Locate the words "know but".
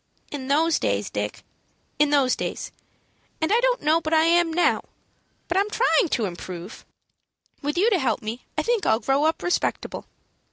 3.83-4.15